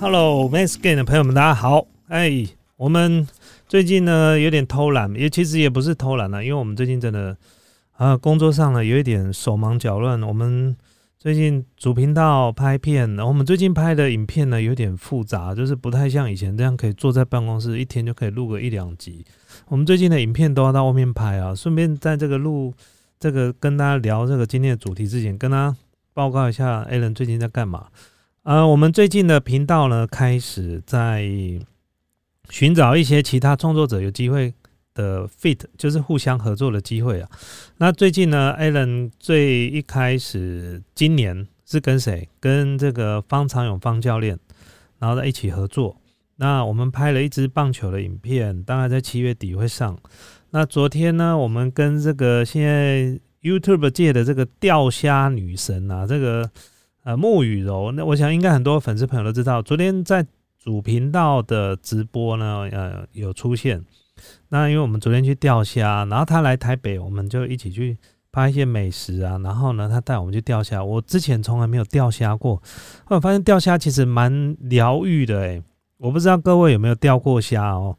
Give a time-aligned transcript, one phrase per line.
[0.00, 1.86] Hello，Max Gain 的朋友们，大家好。
[2.08, 2.46] 哎，
[2.78, 3.28] 我们
[3.68, 7.36] 最近呢有点偷懒，也其实也不是偷懒了，因为我们最近真的
[7.92, 10.22] 啊工作上呢有一点手忙脚乱。
[10.22, 10.74] 我们
[11.18, 19.22] 最近主频道拍片，然后我们最近拍的影片呢有点复杂，就是不太像以前这样可以坐在办公室一天就可以录个一两集。
[19.68, 21.54] 我们最近的影片都要到外面拍啊。
[21.54, 22.72] 顺便在这个录
[23.18, 25.76] 这个跟大家聊这个今天的主题之前，跟他
[26.14, 27.88] 报告一下 a l a n 最近在干嘛。
[28.42, 31.28] 呃，我们最近的频道呢，开始在
[32.48, 34.54] 寻找一些其他创作者有机会
[34.94, 37.28] 的 fit，就是互相合作的机会啊。
[37.76, 42.26] 那最近呢，Allen 最一开始今年是跟谁？
[42.40, 44.38] 跟这个方长勇方教练，
[44.98, 45.98] 然后在一起合作。
[46.36, 49.98] 那我们拍了一支棒球的影片，大概在七月底会上。
[50.52, 56.50] 那昨天呢，我们跟这个现在 YouTube 界的这个钓虾女神啊，这个。
[57.02, 60.26] 呃，沐雨柔，那我想应该很多粉丝朋友都知道，昨天在
[60.58, 63.82] 主频道的直播呢，呃，有出现。
[64.50, 67.96] 那因为我们昨天去钓虾，然后他来台北，我们就一起去
[68.30, 69.38] 拍一些美食啊。
[69.38, 72.62] 然后呢，他带我们去钓虾，我之前从来没有钓虾过，
[73.08, 75.62] 我发现钓虾其实蛮疗愈的诶，
[75.96, 77.96] 我不知道各位有没有钓过虾哦。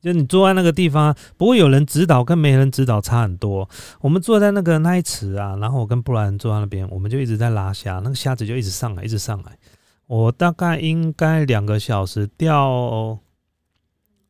[0.00, 3.68] 就你坐在那个地方，不会有人指导，跟没人指导差很多。
[4.00, 9.58] 我们坐在那个那一池啊，然后我跟布莱恩坐在那边，我们就一直在拉虾，那个虾子就一直上来，一直上来。
[10.06, 13.18] 我大概应该两个小时钓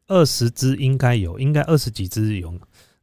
[0.07, 2.53] 二十只，应该有，应该二十几只有。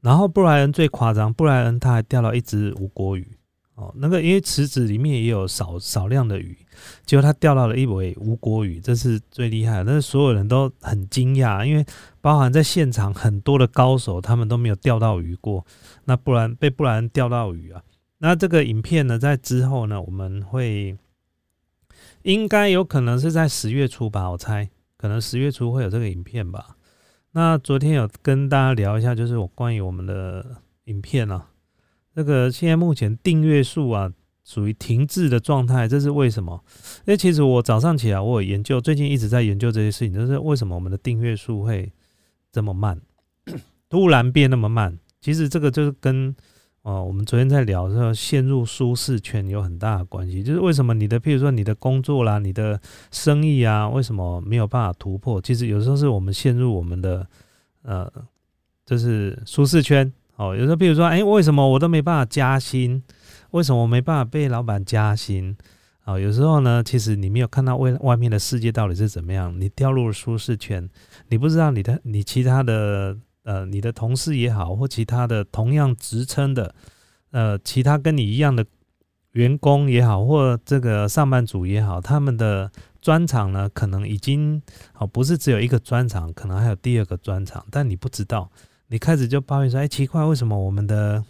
[0.02, 3.28] 然后布莱恩最夸张，布莱恩他还钓了一只无国鱼。
[3.76, 6.58] 哦，那个因为池子里面也有少少量的鱼，
[7.06, 9.84] 结果他钓到了一尾无国鱼，这是最厉害。
[9.84, 11.86] 但是所有人都很惊讶，因为
[12.22, 15.66] 包含在现场很多的高手，他们都没有钓到鱼过。
[16.06, 17.84] 那不然被布兰钓到鱼啊？
[18.20, 20.98] 那这个影片呢，在之后呢，我们会
[22.22, 26.78] 应该有可能是在十月初吧，我猜可能十月初会有这个影片吧。
[27.34, 31.50] 那昨天有跟大家聊一下，就是我关于我们的影片啊。
[32.16, 34.10] 这个现在目前订阅数啊，
[34.46, 36.64] 属于停滞的状态，这是为什么？
[37.00, 41.92] 因为其实我早上起来，我有研究，最近一直在研究这些事情，就是为什么我们的订阅数会
[42.54, 43.02] 这么慢，
[43.90, 44.98] 突然变那么慢？
[45.20, 46.34] 其实这个就是跟
[46.84, 52.80] 哦，我们昨天在聊说陷入舒适圈有很大的关系，就是为什么你的，譬如说你的工作啦、你的
[53.12, 55.42] 生意啊，为什么没有办法突破？
[55.42, 57.28] 其实有时候是我们陷入我们的
[57.82, 58.10] 呃，
[58.86, 60.14] 就是舒适圈。
[60.38, 63.02] 哦，有时候，比如说，哎，为什么我都没办法加薪？
[63.52, 65.56] 为什么我没办法被老板加薪？
[66.04, 70.88] 哦，有时候呢，其实你没有看到外外面的世界到底是怎么样，你掉入了舒适圈，
[71.30, 76.76] 你不知道你的你其他的呃，你的同事也好，或其他的同样职称的
[77.32, 78.66] 呃，其他跟你一样的
[79.32, 82.70] 员工也好，或这个上班族也好，他们的
[83.02, 84.62] 专长呢，可能已经
[85.00, 88.52] 哦，不是只有一个专长，可能还有第二个专长，但你不知道。
[88.88, 91.24] 你开始就抱怨说：“哎，奇怪，为什么我们的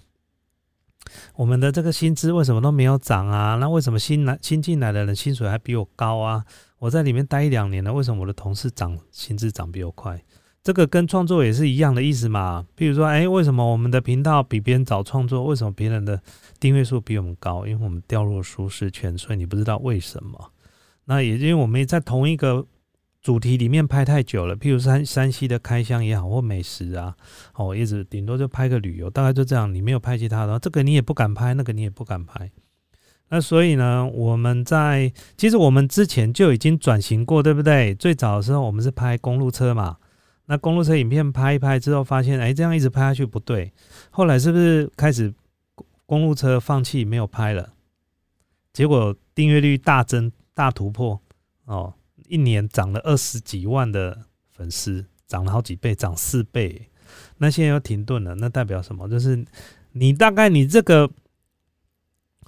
[1.36, 3.56] 我们的这个薪资为什么都没有涨啊？
[3.56, 6.44] 那为什么新来新进来的人薪水还比我高啊？
[6.80, 10.22] 我在里面待一两年了，为什么我的同事涨薪资涨比我快？
[10.64, 12.66] 这个跟创作也是一样的意思嘛。
[12.76, 15.46] 比如说，哎，为什么我们的频道比别人早创作？
[15.46, 16.22] 为什么别人的
[16.60, 17.66] 订阅数比我们高？
[17.66, 20.52] 因为我们掉入舒适圈，所以你不知道为什么。
[21.06, 22.68] 那也因为我们在同一个。”
[23.26, 27.16] 主题里面拍太久了，譬如山山西的开箱也好，或美食啊，
[27.56, 29.74] 哦，一直顶多就拍个旅游，大概就这样。
[29.74, 32.52] 你没有拍其他的，这个你也不敢拍，那个你也不敢拍。
[33.30, 37.96] 那所以呢，我们在其实我们之前就已经转型过，对不对？
[37.96, 39.98] 最早的时候我们是拍公路车嘛，
[40.46, 43.74] 那公路车影片拍一拍之后，发现哎，这样一直拍下去不对。
[44.12, 45.34] 后来是不是开始
[46.06, 47.74] 公路车放弃没有拍了？
[48.72, 51.20] 结果订阅率大增大突破
[51.66, 51.92] 哦。
[52.28, 56.90] 一年涨了二十几万的粉丝，涨了好几倍，涨四倍。
[57.38, 59.08] 那现在又停顿了，那代表什么？
[59.08, 59.46] 就是
[59.94, 61.10] 你大概你这个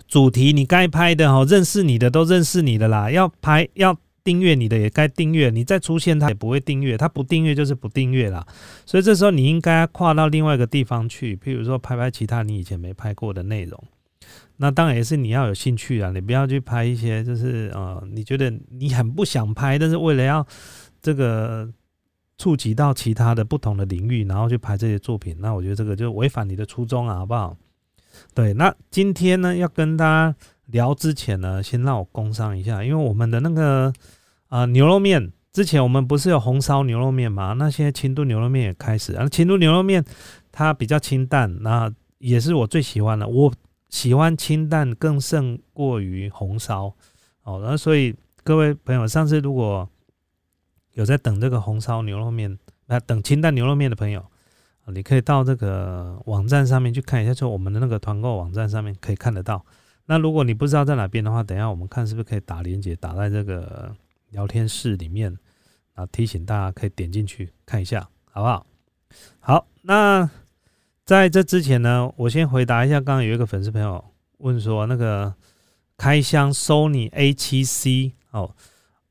[0.07, 3.11] 主题你该拍的哈，认识你的都认识你的啦。
[3.11, 8.45] 要拍要订阅你的也该订阅，你再出现他也不会订阅，他不订阅就是不订阅啦。
[8.85, 13.81] 所以这时候你应该跨到另外一个地方去，譬如说拍拍其他你以前没拍过的内容。
[14.59, 20.45] 那当然也是你要有兴趣啊，你不要去拍一些就是呃，你觉得你很不想拍，但是为了要
[20.99, 21.71] 这个
[22.39, 27.55] 触及到其他的不同的领域，然后去拍这些作品，那我觉得这个就违反你的初衷啊，好不好？
[28.33, 33.93] 对，那今天呢要跟大家聊之前呢，先让我工商一下，因为我们的那个
[34.47, 37.53] 啊牛肉面，之前我们不是有红烧牛肉面嘛？
[37.53, 40.03] 那现在清炖牛肉面也开始，啊，清炖牛肉面
[40.51, 43.53] 它比较清淡，那也是我最喜欢的，我。
[43.89, 46.93] 喜欢清淡更胜过于红烧，
[47.43, 49.89] 哦，然后所以各位朋友，上次如果
[50.93, 52.57] 有在等这个红烧牛肉面，
[52.87, 54.25] 那等清淡牛肉面的朋友，
[54.87, 59.65] 你可以到这个网站上面去看一下，就我们的那个团购网站上面可以看得到。
[60.05, 63.93] 那如果你不知道在哪边的话，等下我们看是不是可以打链接打在这个
[64.29, 65.37] 聊天室里面，
[65.93, 68.65] 啊，提醒大家可以点进去看一下，好不好？
[69.39, 70.29] 好，那
[71.07, 74.03] 在这之前呢，我先回答一下，刚刚有一个粉丝朋友
[74.39, 75.33] 问说，那个
[75.95, 78.53] 开箱 Sony A7C 哦，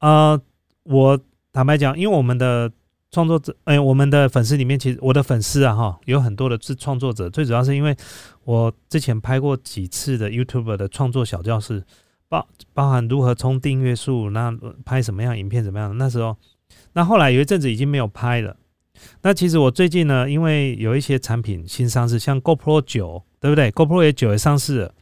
[0.00, 0.38] 呃，
[0.82, 1.18] 我
[1.54, 2.70] 坦白讲，因为我们的
[3.10, 7.96] 创作者，哎，我们的粉丝里面，其实我的粉丝啊，哈，有很多的是创作者，最主要是因为。
[8.44, 11.82] 我之前拍过几次的 YouTube 的创作小教室，
[12.28, 15.96] 包包含如何冲订阅数，那拍什么样影片怎么样？
[15.98, 16.36] 那时候，
[16.92, 18.54] 那后来有一阵子已经没有拍了。
[19.22, 24.94] 那其实我最近呢，因为有一些产品新上市，像 GoPro 九，对不对？GoPro 也九也上市了。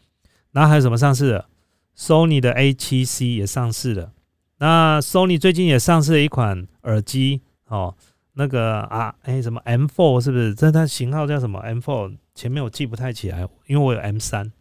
[0.53, 1.49] 然后还有什么上市了
[1.97, 4.13] ？Sony 的 A7C 也上市了。
[4.59, 7.95] 那 Sony 最近也上市了一款耳机哦，
[8.35, 10.55] 那个啊，哎，什么 M4 是不是？
[10.55, 12.17] 这它型号叫什么 M4？
[12.35, 14.53] 前面我记不太起来，因为我有 M 三，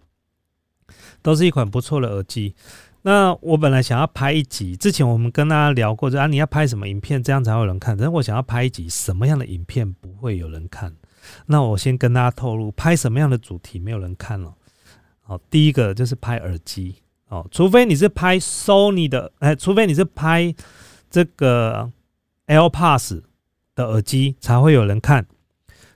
[1.22, 2.56] 都是一款不错的耳机。
[3.04, 7.96] 那我本来想要拍一集，之前我们跟大家聊过，就啊你要拍什么影片，这样才会有人看。
[7.98, 10.94] 但是我想要拍一集什么样的影片不会有人看？
[11.46, 14.54] 那我先跟大家透露，拍什么样的主题没有人看了。
[15.22, 16.96] 好，第一个就是拍耳机
[17.28, 20.54] 哦，除非你是拍 Sony 的，哎，除非你是拍
[21.10, 21.92] 这个
[22.48, 23.22] AirPods
[23.76, 25.26] 的耳机，才会有人看。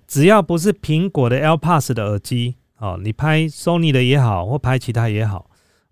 [0.07, 5.46] 只要不是苹果的 AirPods 的耳机，哦，你拍 Sony 的也好，或拍其他也好，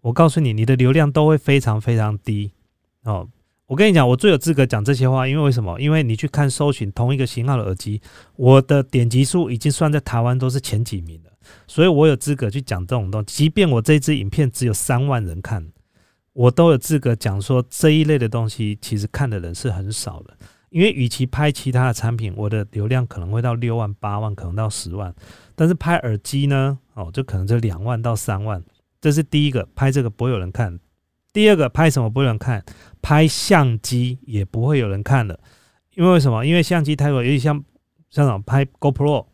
[0.05, 2.51] 我告诉你，你的流量都会非常非常低。
[3.05, 3.27] 哦，
[3.65, 5.81] 我跟你讲，我最有资格讲这些话，因为为什么？
[5.81, 7.99] 因为你去看搜寻同一个型号的耳机，
[8.35, 11.31] 我的点击数已经算在台湾都是前几名了，
[11.65, 13.25] 所以我有资格去讲这种东西。
[13.25, 15.67] 即便我这支影片只有三万人看，
[16.33, 20.37] 我都有资格讲说这一类的东西，其实看的人是很少的。
[20.69, 25.11] 因为与其拍其他的产品，我的流量可能会到六万、八万，可能到十万。
[25.55, 28.63] 但是拍耳机呢，哦，就可能就两万到三万。
[29.05, 30.79] 这是第一个，拍这个不会有人看。
[31.31, 32.65] 第二个，拍什么不会有人看？
[33.03, 35.39] 拍相机也不会有人看的。
[35.93, 36.43] 因为什么？
[36.43, 37.63] 因为相机太多，尤其像
[38.09, 39.27] 像那种拍 GoPro，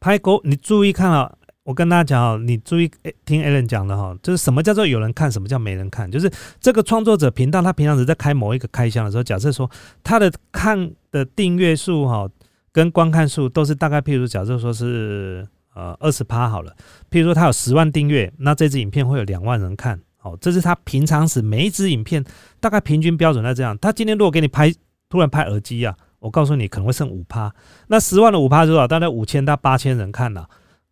[0.00, 1.32] 拍 Go，你注意看啊。
[1.62, 2.90] 我跟大家讲哦，你注意
[3.24, 6.10] 听 Alan 讲的哈，就是什么叫做有人看，什么叫没人看？
[6.10, 6.28] 就是
[6.58, 9.70] 这个创作者频道，他平常只在开某一个开箱的时候，假设说
[10.02, 12.28] 他的看的订阅数哈，
[12.72, 16.74] 跟观看数都是大概，譬如假设说是呃二十趴好了，
[17.10, 22.24] 譬如说他有十万订阅，那这支影片会有两万人看，好，这是他平常时每一支影片
[22.60, 23.76] 大概平均标准在这样。
[23.78, 24.72] 他今天如果给你拍，
[25.08, 27.54] 突然拍耳机啊，我告诉你可能会剩五趴，
[27.88, 28.88] 那十万的五趴多少？
[28.88, 30.48] 大概五千到八千人看了。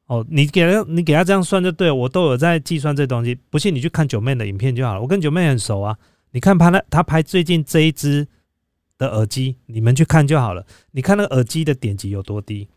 [0.06, 3.34] 哦，你给他，你给他这样算就对了，我都有在计算这东西。
[3.48, 5.00] 不信你去看九妹的影片就好了。
[5.00, 5.96] 我跟九妹很熟啊，
[6.32, 8.26] 你看他那他拍最近这一支
[8.98, 10.66] 的耳机，你们去看就好了。
[10.90, 12.68] 你看那个耳机的点击有多低，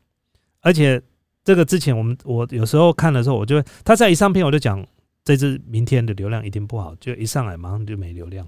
[0.61, 1.01] 而且
[1.45, 4.85] 这个之前我们我有时候看的时候，我就他在一上片我就讲
[5.23, 8.45] 这支明天的流量一定不好，就一上来马上就没流量。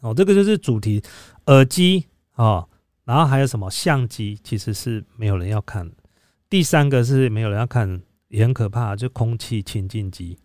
[0.00, 1.02] 哦，这个就是主题
[1.46, 2.68] 耳机哦，
[3.04, 5.90] 然后还有什么相机，其实是没有人要看。
[6.50, 10.38] 第三个是没有人要看，也很可怕，就空气清净机，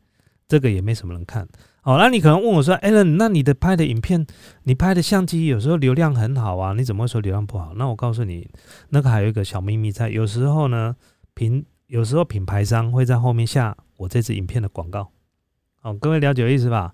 [0.47, 1.47] 这个也没什么人看。
[1.83, 4.25] 哦，那你可能问我说：“Allen，那你的拍的影片，
[4.63, 8.49] 你拍的相机有时候流量很好啊，你怎么会说流量不好？”那我告诉你，
[8.89, 10.95] 那个还有一个小秘密在，有时候呢，
[11.39, 15.10] 品有时候品牌商会在后面下我这支影片的广告。
[15.81, 16.93] 哦，各位了解意思吧？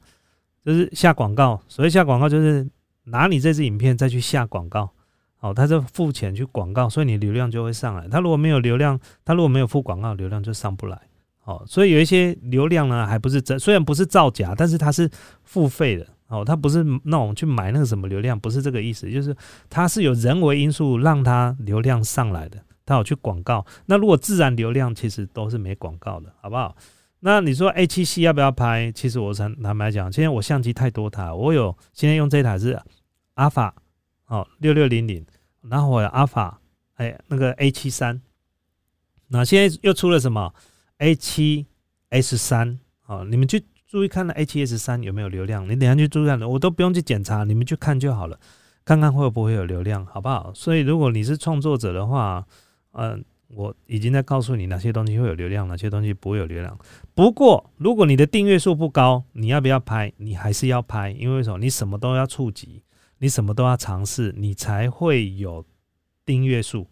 [0.64, 2.70] 就是下广告，所谓下广告就是
[3.06, 4.92] 拿你这支影片再去下广告。
[5.40, 8.08] 哦，他就付钱去广告，所以你流量就会上来。
[8.08, 11.02] 他如果没有流量，他如果没有付广告，流量就上不来。
[11.46, 15.10] 哦，所以有一些流量呢，还不是真，虽然不是造假，但是它是
[15.44, 16.06] 付费的。
[16.28, 19.36] 哦，它不是那种去买那个什么流量，不是这个意思，就是
[19.72, 22.64] 它是有人为因素让它流量上来的。
[22.86, 26.75] 它有去广告，那如果自然流量其实都是没广告的，好不好？
[27.20, 28.92] 那你说 A 七 C 要不要拍？
[28.92, 32.80] 其实我坦坦白讲，现在我相机太多台，我有现在用这台是
[33.34, 33.74] 阿法。
[34.27, 35.24] 哦，六六零零，
[35.70, 36.60] 然后我有阿法，
[36.96, 38.20] 哎，那个 A 七三，
[39.27, 40.51] 那现在又出了什么
[40.98, 41.68] A 七
[42.10, 42.80] S 三？
[43.06, 45.70] 哦，你们去注意看那 A 七 S 三有没有流量？
[45.70, 48.39] 你等下去注意看，我都不用去检查，你们去看就好了，
[48.84, 50.51] 看看会不会有流量，好不好？
[50.56, 52.44] 所以如果你是创作者的话，
[52.96, 56.78] 嗯，我已经在告诉你哪些东西会有流量，哪些东西不会有流量。
[57.14, 60.12] 不过如果你的订阅数不高，你要不要拍？
[60.18, 61.60] 你还是要拍，因为什么？
[61.60, 62.82] 你什么都要触及。
[63.20, 65.66] 你什么都要尝试，你才会有
[66.25, 66.86] 订阅数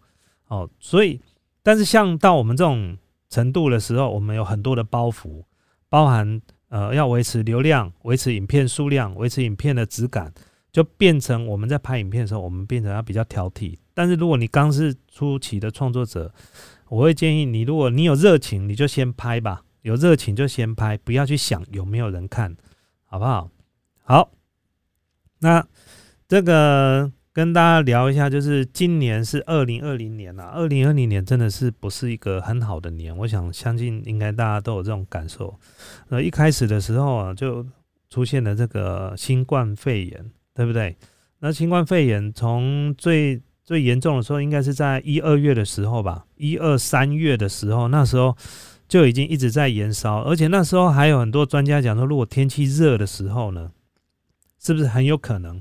[0.48, 0.68] 哦。
[0.80, 1.20] 所以，
[1.62, 2.96] 但是像到我们这种
[3.28, 5.44] 程度的时候，我们有很多的包袱，
[5.90, 10.32] 包含呃要维持流量、维持影片数量、维持影片的质感，
[10.74, 13.78] 就变成我们在拍影片的时候，我们变成要比较挑剔。
[13.94, 16.34] 但是如果你刚是初期的创作者，
[16.88, 19.62] 我会建议你，如果你有热情，你就先拍吧。
[19.82, 22.56] 有热情就先拍，不要去想有没有人看，
[23.04, 23.48] 好不好？
[24.02, 24.32] 好，
[25.38, 25.64] 那
[26.26, 33.16] 这个跟大家聊一下，就是今年是二零二零年啊，二零二零年真的是不是一个很好的年？
[33.16, 35.56] 我想相信应该大家都有这种感受。
[36.08, 37.64] 呃，一开始的时候啊，就
[38.10, 40.96] 出现了这个新冠肺炎，对不对？
[41.40, 48.36] 那新冠肺炎从最最严重的时候，应该是在一二月的时候吧，一二三月的时候，那时候。
[48.86, 53.72] 就已经一直在延烧，而且那时候还有很多专家讲说，如果天气热的时候呢，
[54.62, 55.60] 是不是很有可能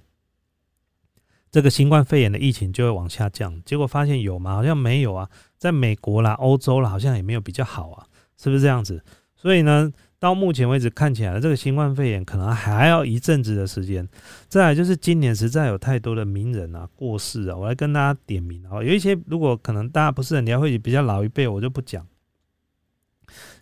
[1.50, 3.64] 这个新冠肺炎的疫情就会往下降？
[3.64, 4.54] 结果发现有吗？
[4.54, 8.06] 好像没有啊，在美国啦、欧洲啦，好像也没有比较好啊，
[8.38, 9.02] 是不是这样子？
[9.38, 9.90] 所以呢，
[10.24, 14.08] 到目前为止看起来，这个新冠肺炎可能还要一阵子的时间。
[14.48, 22.08] 再来就是今年实在有太多的名人啊过世啊，我来跟大家点名啊，有一些如果可能大家不是很了解，比较老一辈，我就不讲。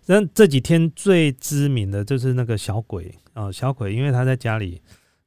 [0.05, 4.79] 那这几天最知名的就是那个小鬼啊，小鬼，因为他在家里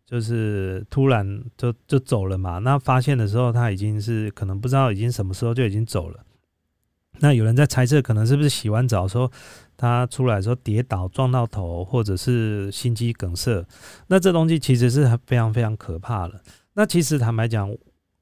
[0.07, 2.59] 就是突然就就走了嘛。
[2.59, 6.25] 那发现的时候，他已经是可能不知道已经什么时候就已经走了。
[7.21, 9.31] 那有人在猜测，可能是不是洗完澡时候
[9.77, 13.65] 他出来时候跌倒撞到头，或者是心肌梗塞。
[14.09, 16.41] 那这东西其实是非常非常可怕的。
[16.75, 17.75] 那其实坦白讲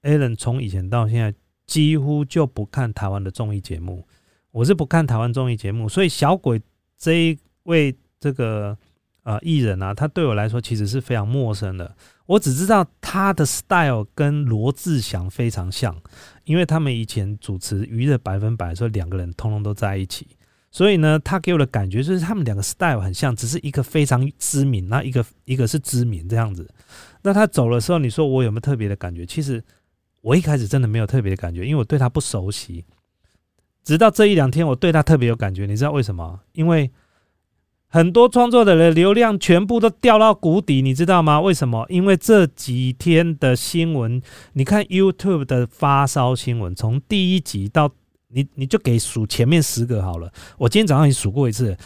[0.03, 1.35] ，Allen 从以前到现在
[1.67, 4.07] 几乎就不看台湾的综艺节目。
[4.51, 6.61] 我是不看台湾综艺节目，所以小鬼
[6.99, 8.77] 这一位这个
[9.23, 11.97] 呃艺人啊，他对我来说其实是非常陌生的。
[12.33, 15.95] 我只知道他的 style 跟罗志祥非常像，
[16.45, 20.27] 因为他们以前主持《娱乐百分百》的时候，两个人通通都在一起，
[20.71, 26.67] 所以呢，他给我的感觉就是他们两个 style 很像，只是一个非常知名，那一个一个是知名这样子。
[27.21, 29.27] 那他走的时候，你说我有没有特别的感觉？
[29.27, 29.63] 其实
[30.23, 32.83] 我一开始真的没有特别的感觉，因为我对他不熟悉。
[33.85, 36.41] 直到这一两天，我对他特别有感觉，你知道为什么？
[36.53, 36.91] 因为
[37.93, 41.39] 很多创作者的流量全部都掉到谷底，你知道吗？
[41.39, 41.85] 为什么？
[41.91, 44.23] 因为这几天的新闻，
[44.55, 47.93] 你看 YouTube 的发烧新闻，从第一集到
[48.29, 50.33] 你，你就给数前面十个好了。
[50.57, 51.77] 我今天早上也数过一次，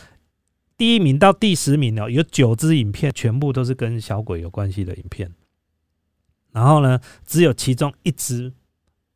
[0.78, 5.28] 第一名到第十名哦，有九支影片全部都是跟小鬼有关系的影片，
[6.52, 8.52] 然后呢，只有其中一支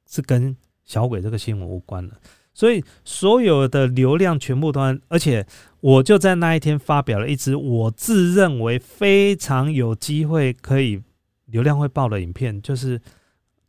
[0.09, 2.21] 是跟小鬼这个新闻无关的。
[2.61, 5.47] 所以所有的流量全部都，而且
[5.81, 11.01] 我就在那一天发表了一支我自认为非常有机会可以
[11.47, 13.01] 流量会爆的影片，就是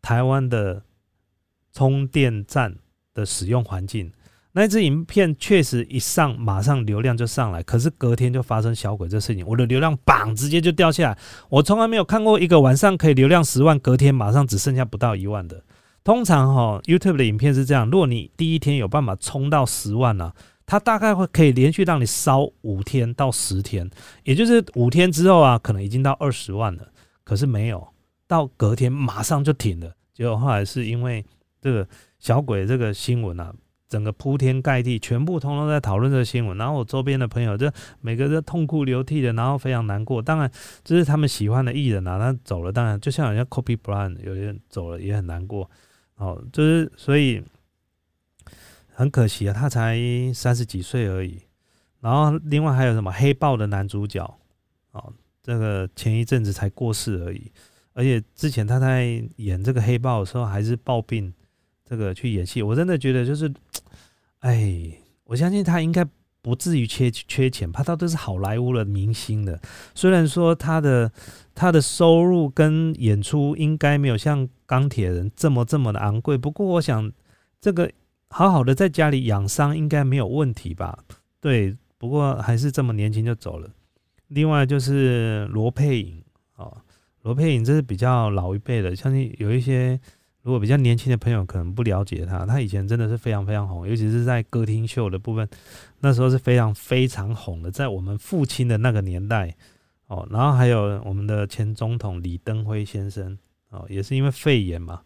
[0.01, 0.83] 台湾的
[1.71, 2.75] 充电站
[3.13, 4.12] 的使用环境。
[4.51, 11.17] 那支影片确实一上，马上流量就上来，可是隔天就发生小鬼这事情，我的流量榜直接就掉下来。
[11.48, 15.63] 我从来没有看过一个晚上可以流量十万，隔天马上只剩下不到一万的。
[16.03, 20.34] 通常哈，YouTube 的影片是这样：如果你第一天有办法冲到十万呢，
[20.65, 23.88] 它大概会可以连续让你烧五天到十天，
[24.24, 26.88] 也就是五天之后啊，可能已经到二十万了。
[27.24, 27.88] 可是没有
[28.27, 31.24] 到隔天马上就停了，结果后来是因为
[31.62, 33.53] 这个小鬼这个新闻啊，
[33.88, 40.20] 整个铺天盖地，全部通通在讨论这个新闻，然后我周边的朋友就每个都痛哭流涕的，然后非常难过。
[40.20, 40.51] 当然，
[40.84, 45.70] 这是他们喜欢的艺人啊，他走了，当然就像人家 Kobe Bryant 有人走了也很难过。
[46.21, 47.43] 哦，就是所以
[48.93, 49.97] 很可惜啊，他才
[50.35, 51.41] 三十几岁而已。
[51.99, 54.23] 然后另外还有什么黑豹的男主角，
[54.91, 55.11] 哦，
[55.41, 57.51] 这个前一阵子才过世而已。
[57.93, 61.33] 而且之前他在演这个黑豹的时候还是抱病，
[61.83, 63.51] 这个去演戏，我真的觉得就是，
[64.41, 64.91] 哎，
[65.23, 66.07] 我相信他应该。
[66.43, 69.61] 不至于缺缺钱，他他都是好莱坞的明星的。
[69.93, 71.11] 虽然说他的
[71.53, 77.11] 他的收入跟演出应该没有像钢铁人这么这么的昂贵，不过我想
[77.59, 77.91] 这个
[78.29, 80.97] 好好的在家里养伤应该没有问题吧？
[81.41, 83.69] 对，不过还是这么年轻就走了。
[84.29, 86.23] 另外就是罗佩颖
[86.55, 86.77] 哦，
[87.23, 89.99] 罗佩颖这是比较老一辈的，相信有一些。
[90.43, 95.47] 如果比较年轻的朋友可能不了解他，他以前真的是非常非常红，尤其是在歌厅秀的部分，
[95.99, 99.55] 那时候是非常非常红的，在我们父亲的那个年代
[100.07, 100.27] 哦。
[100.31, 103.37] 然后还有我们的前总统李登辉先生
[103.71, 105.01] 哦，也是因为肺炎嘛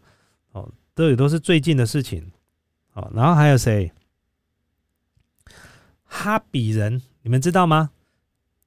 [0.52, 2.30] 哦，这也都是最近的事情
[2.92, 3.10] 哦。
[3.14, 3.90] 然后还有谁？
[6.04, 7.90] 哈比人，你们知道吗？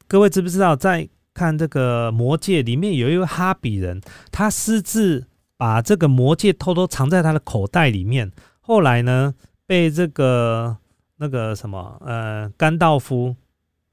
[0.07, 0.75] 各位知不知道？
[0.75, 4.01] 在看这个魔戒里面有一位哈比人，
[4.31, 5.27] 他私自。
[5.59, 10.77] 把这个魔戒偷偷藏在他的口袋里面，后来呢，被这个
[11.17, 13.35] 那个什么呃甘道夫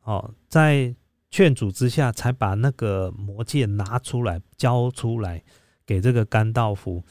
[0.04, 0.94] 哦，在
[1.28, 5.42] 劝阻之下，才把那个魔戒拿出来交出来
[5.86, 7.04] 给这个甘道夫。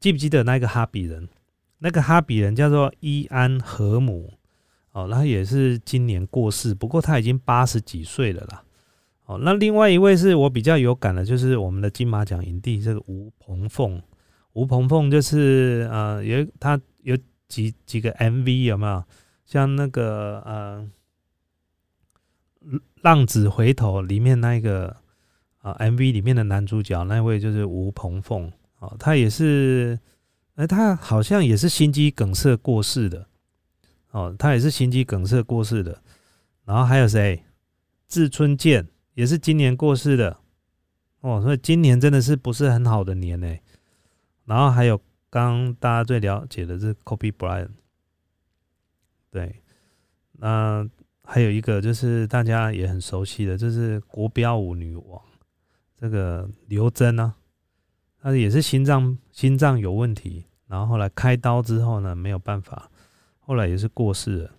[0.00, 1.28] 记不记得那个哈比人？
[1.78, 4.32] 那个哈比人叫做伊安和姆
[4.92, 8.64] 哦，他也是今年过世，不过他已经八十几岁了啦。
[9.26, 14.02] 哦，那另外一位是我比较有感的，就是我们的金马奖影帝这个吴鹏凤。
[14.54, 17.16] 吴鹏凤就是呃，有他有
[17.48, 19.04] 几几个 MV 有没有？
[19.44, 20.90] 像那个呃，
[23.02, 24.96] 《浪子回头》里面那个
[25.62, 29.98] 啊，MV 里面的男主角那位就是吴鹏凤哦，他也是，
[30.56, 33.26] 哎，他好像也是心肌梗塞过世的
[34.10, 36.02] 哦，他也是心肌梗塞过世的。
[36.64, 37.42] 然后还有谁？
[38.08, 40.36] 志春健也是今年过世的
[41.20, 43.56] 哦，所以今年真的是不是很好的年呢。
[44.44, 45.00] 然后还有
[45.30, 47.70] 刚大家最了解的是 Kobe Bryant，
[49.30, 49.62] 对，
[50.32, 50.86] 那
[51.24, 55.22] 还有一个就是大家也很熟悉的，就是国标舞女王
[56.02, 57.32] 这个刘真啊，
[58.20, 62.90] 她也是心脏心脏有问题，然后后来开刀之后呢没有办法，
[63.38, 64.50] 后来也是过世了。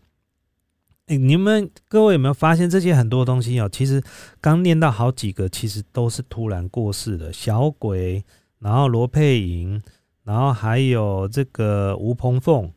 [1.07, 3.67] 哎，你们各位有没有发现这些很多东西哦？
[3.67, 4.01] 其实
[4.39, 8.23] 刚念到好几个，其实都是突然过世的，小鬼。
[8.59, 9.83] 然后罗佩莹，
[10.23, 12.71] 然后还有这个吴鹏凤，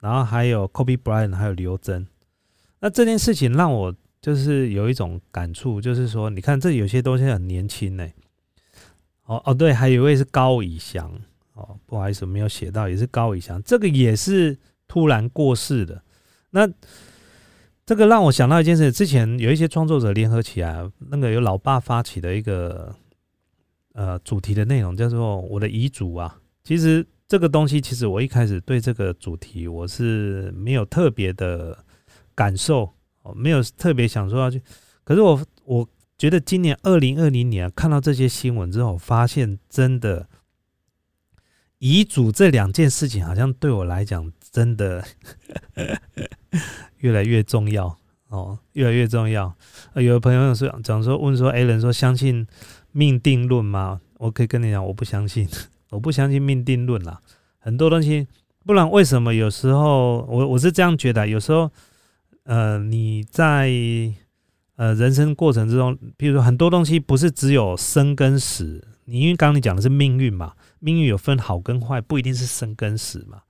[0.00, 2.04] 然后还有 Kobe Bryant，还有刘真。
[2.80, 8.08] 那这件事情让我就是有一种感触，就是说，你看这有些东西很年轻呢。
[9.24, 11.12] 哦哦，对，还有一位是高以翔，
[11.54, 16.02] 哦，不好意思没有写到，也是高以翔，这个也是突然过世的。
[16.50, 16.68] 那
[17.86, 22.94] 这个让我想到一件事，之前有一些创作者联合起来，那个有老爸发起的一个。
[23.92, 26.38] 呃，主题的内容叫做我的遗嘱啊。
[26.62, 31.76] 其实这个东西，其实我一开始对这个主题我是没有特别的
[32.32, 32.88] 感受，
[33.34, 34.62] 没有特别想说要去。
[35.04, 35.88] 可是我我
[36.18, 40.28] 觉得今年二零二零年看到这些新闻之后，发现真的
[41.78, 45.04] 遗嘱这两件事情，好像对我来讲真的
[46.98, 47.96] 越来越重要
[48.28, 49.54] 哦，越来越重要。
[49.94, 52.46] 有的朋友说讲说问说，A 人说相信。
[52.92, 54.00] 命定论吗？
[54.18, 55.48] 我可以跟你讲，我不相信，
[55.90, 57.20] 我不相信命定论啦。
[57.60, 58.26] 很多东西，
[58.66, 61.28] 不然为什么有时候我我是这样觉得？
[61.28, 61.70] 有时候，
[62.44, 63.70] 呃，你在
[64.76, 68.86] 呃人生过程之中，比如说很多东西不是只有生跟死。
[69.04, 73.42] 你因为刚刚你讲的是命运嘛，命运有分好跟坏，不一定是生跟死嘛，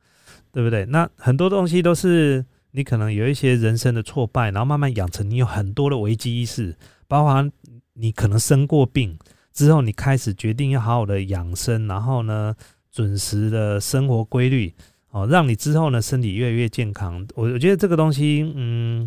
[0.53, 0.85] 对不对？
[0.87, 6.77] 那很多东西都是你可能有一些人生的挫败，然后慢慢养成你有很多的危机意识，
[7.07, 7.51] 包含。
[7.95, 9.19] 你可能生过病
[9.53, 12.55] 之后，你开始决定要好好的养生，然后呢，
[12.91, 14.73] 准时的生活规律，
[15.11, 17.27] 哦，让你之后呢身体越来越健康。
[17.35, 19.07] 我我觉得这个东西，嗯，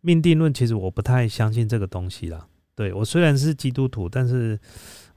[0.00, 2.46] 命定论其实我不太相信这个东西啦。
[2.74, 4.58] 对我虽然是基督徒，但是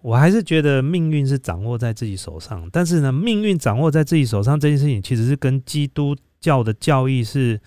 [0.01, 2.69] 我还是觉得命运是掌握在自己手上。
[2.71, 7.59] 但是呢，命运掌握在自己手上这件事情，其实是跟基督教的教义是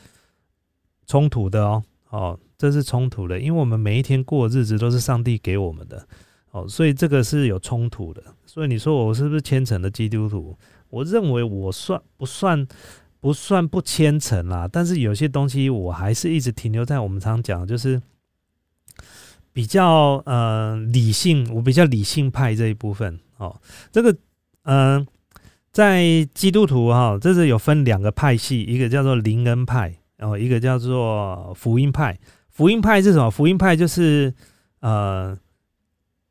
[1.07, 2.41] 冲突的哦，哦。
[2.61, 6.07] 这是冲突的，因为我们每一天过的日子都是上帝给我们的，
[6.51, 8.23] 哦，所以这个是有冲突的。
[8.45, 10.55] 所以你说我是不是虔诚的基督徒？
[10.91, 12.67] 我认为我算不算
[13.21, 18.01] 不算不虔诚啦，但是有些东西我还是一直停留在我们常讲，就是
[19.53, 23.19] 比较呃理性，我比较理性派这一部分。
[23.37, 24.17] 哦，这个
[24.65, 25.07] 嗯，
[25.73, 32.19] 在基督徒哈，这是有分两个派系，一个叫做灵恩派，然后一个叫做福音派。
[32.49, 33.31] 福音派是什么？
[33.31, 34.35] 福音派就是
[34.81, 35.39] 呃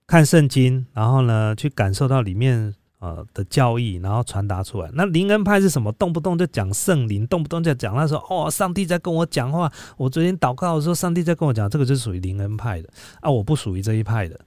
[0.05, 4.89] 看圣经，然后呢去感受到里面呃的教义，然后传达出来。
[4.93, 5.91] 那灵恩派是什么？
[5.93, 9.71] 动不动就讲圣灵，动不动就讲那时候哦，上帝在跟我讲话。
[9.97, 12.89] 我昨天祷告的时候，上帝在跟我讲，这个就属于灵恩派的
[13.21, 13.29] 啊。
[13.29, 14.39] 我不属于这一派的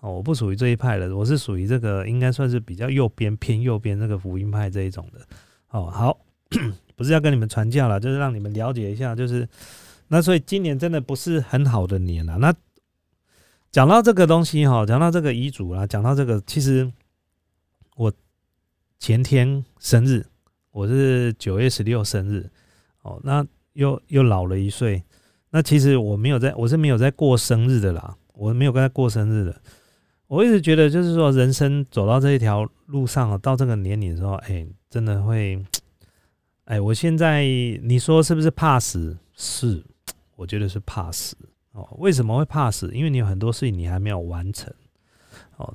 [0.00, 5.20] 哦，我不属于这一派的，我是属于这个应该算是比较右边偏右边这个福音派这一种的。
[5.70, 6.18] 哦，好，
[6.96, 9.48] 不是要跟你们传教了，就是让你们了解一下，就是。
[10.08, 12.36] 那所以今年真的不是很好的年了。
[12.36, 12.52] 那
[13.70, 16.92] 讲到这个东西哈，讲到这个遗嘱啦，讲到这个，其实
[17.96, 18.12] 我
[18.98, 20.24] 前天生日，
[20.70, 22.50] 我是九月十六生日，
[23.02, 25.02] 哦，那又又老了一岁。
[25.50, 29.60] 那其实我没有在，我是没有在过生日的啦，我没有跟他过生日的。
[30.26, 35.62] 我一直觉得，就是说人生走到这一条路上，到这个年龄的时候，哎，真的会，
[36.64, 37.44] 哎，我现在
[37.82, 39.18] 你说是不是怕死？
[39.34, 39.84] 是。
[40.34, 41.36] 我觉得是怕死
[41.72, 41.86] 哦。
[41.98, 42.90] 为什么会怕死？
[42.92, 44.72] 因为你有很多事情你还没有完成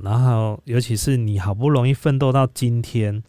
[0.04, 3.24] 然后，尤其是你好不容易奋斗到今天，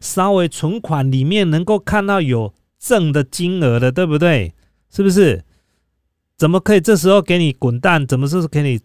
[0.00, 4.54] 稍微存款里面能够看到有挣的金额的，对不对？
[4.90, 5.44] 是不是？
[6.36, 8.06] 怎么可以这时候给你滚蛋？
[8.06, 8.80] 怎么是给你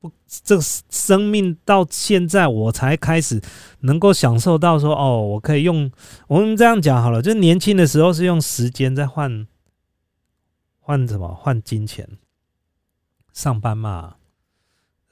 [0.00, 3.42] 不，这生命到现在我才开始
[3.80, 5.90] 能够享受到说，哦，我可以用
[6.28, 9.46] 我们这样讲好了，就年轻的时候是用时间在换
[10.78, 12.08] 换什么换金钱，
[13.32, 14.15] 上班嘛，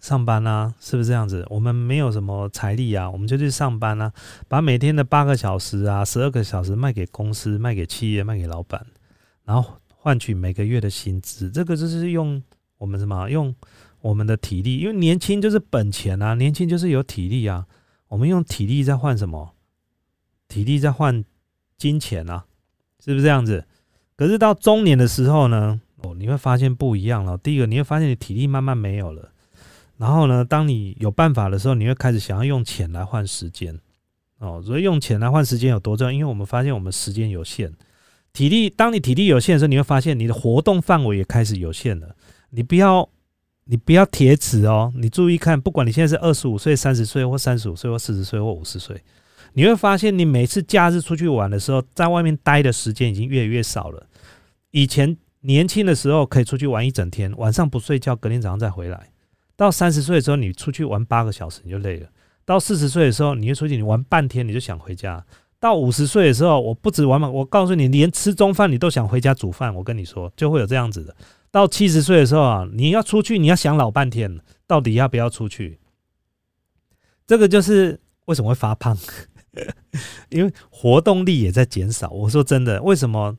[0.04, 1.46] 上班啊，是不是这样子？
[1.48, 4.12] 我们没有什么财力啊，我们就去上班啊，
[4.48, 8.84] 把每天的八个小时啊、十二个小时卖给公司、卖给企业、卖给老板，
[9.46, 11.50] 然后换取每个月的薪资。
[11.50, 12.42] 这个就是用
[12.76, 13.54] 我们什么用。
[14.02, 17.64] 我们的体力，因为年轻就是本钱啊，年轻就是有体力啊。
[18.08, 19.54] 我们用体力在换什么？
[20.48, 21.24] 体力在换
[21.78, 22.44] 金钱啊，
[23.02, 23.64] 是不是这样子？
[24.16, 27.38] 可是到中年的时候呢，哦，你会发现不一样了。
[27.38, 29.30] 第一个，你会发现你体力慢慢没有了。
[30.04, 33.80] 然后呢，当你有办法的时候，你会开始想要用钱来换时间。
[34.38, 36.12] 哦，所以用钱来换时间有多重要？
[36.12, 37.72] 因为我们发现我们时间有限，
[38.34, 38.68] 体力。
[38.68, 42.14] 当你体力有限的时候，你会发现你的活动范围也开始有限了。
[42.50, 43.08] 你不要。
[43.66, 49.02] 你不要铁齿哦，你注意看，不管你现在是二十五岁、三十岁，或三十五岁，或四十岁，或五十岁，
[49.54, 54.06] 你会发现，你每次假日出去玩的时候，在外面待的时间已经越来越少了。
[54.70, 59.08] 以前年轻的时候可以出去玩一整天，晚上不睡觉，隔天早上再回来。
[59.56, 62.08] 到三十岁的时候，你出去玩八个小时你就累了；
[62.44, 65.22] 到四十岁的时候，你又出去你玩半天你就想回家；
[65.60, 69.74] 到五十岁的时候，我不止玩嘛，我告诉你，连吃中饭你都想回家煮饭。
[69.74, 71.14] 我跟你说，就会有这样子的。
[71.50, 75.78] 到七十岁的时候啊，你要出去，你要想老半天，到底要不要出去？
[77.26, 78.98] 这个就是为什么会发胖，
[80.30, 82.10] 因为活动力也在减少。
[82.10, 83.38] 我说真的，为什么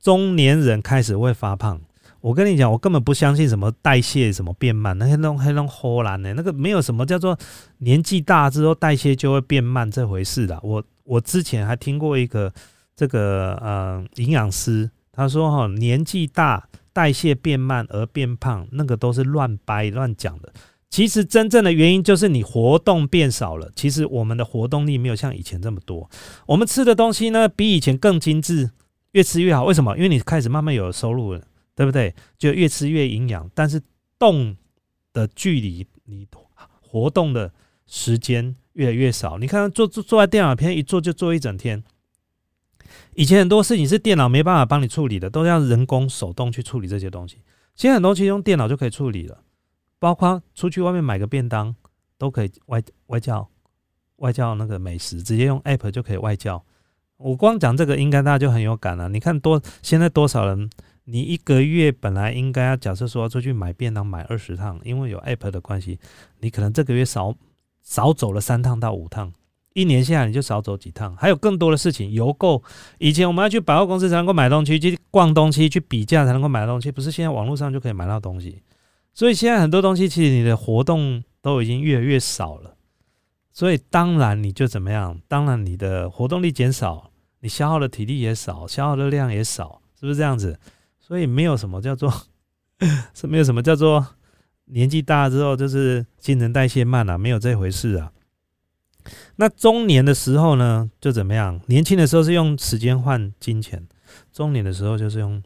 [0.00, 1.80] 中年人开始会发胖？
[2.20, 7.38] 我跟你讲，我根本不相信什么代谢什么变慢，那些弄黑弄荷兰的那个没有什么叫做
[7.78, 10.58] 年纪大之后代谢就会变慢这回事的。
[10.62, 12.52] 我我之前还听过一个
[12.94, 16.66] 这个呃营养师，他说哈年纪大。
[16.92, 20.52] 代谢变慢而变胖，那个都是乱掰乱讲的。
[20.90, 23.70] 其实真正的原因就是你活动变少了。
[23.76, 26.10] 其实我们的活动力没有像以前这么多。
[26.46, 28.70] 我们吃的东西呢，比以前更精致，
[29.12, 29.64] 越吃越好。
[29.64, 29.96] 为什么？
[29.96, 31.40] 因为你开始慢慢有收入了，
[31.74, 32.14] 对不对？
[32.38, 33.50] 就越吃越营养。
[33.54, 33.80] 但是
[34.18, 34.56] 动
[35.12, 36.26] 的距离，你
[36.80, 37.52] 活动的
[37.86, 39.38] 时间越来越少。
[39.38, 41.82] 你看，坐坐坐在电脑边一坐就坐一整天。
[43.14, 47.38] 以前很多事情是电脑没办法帮你处理的，都要人工手动去处理这些东西。
[47.76, 49.42] 现在很多其实用电脑就可以处理了，
[49.98, 51.74] 包括出去外面买个便当
[52.18, 53.48] 都可以外外教
[54.16, 56.64] 外教那个美食，直接用 app 就可以外教。
[57.16, 59.08] 我光讲这个，应该大家就很有感了。
[59.08, 60.68] 你看多现在多少人，
[61.10, 65.98] 你一个月本来应该要假设说出去买便当买二十趟，因为有 app 的关系，
[66.38, 67.34] 你可能这个月少
[67.82, 69.32] 少走了三趟到五趟。
[69.72, 72.62] 一年下来你就少走几趟，还有更多的事情邮购。
[72.98, 78.62] 以前我们要去百货公司才能够买东西，去逛东西，去比价才能够买东西，不是现在网络上就可以买到东西。
[79.14, 82.76] 所以现在很多东西其实你的活动都已经越来越少了，
[83.52, 85.20] 所以当然你就怎么样？
[85.28, 90.58] 当然你的活动力减少，你消耗的体力也少，消耗的量也少，是不是这样子？
[91.10, 92.08] 所以没有什么叫做
[93.14, 94.06] 是没有什么叫做
[94.66, 98.12] 年纪大之后就是新陈代谢慢了，没有这回事啊。
[99.34, 101.60] 那中年的时候呢，就怎么样？
[101.66, 103.88] 年轻的时候是用时间换金钱，
[104.32, 105.42] 中年的时候就是用